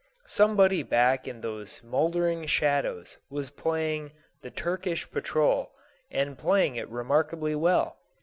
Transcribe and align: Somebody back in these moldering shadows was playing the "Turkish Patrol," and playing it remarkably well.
Somebody 0.25 0.81
back 0.81 1.27
in 1.27 1.41
these 1.41 1.83
moldering 1.83 2.47
shadows 2.47 3.19
was 3.29 3.51
playing 3.51 4.13
the 4.41 4.49
"Turkish 4.49 5.07
Patrol," 5.11 5.73
and 6.09 6.39
playing 6.39 6.75
it 6.75 6.89
remarkably 6.89 7.53
well. 7.53 7.97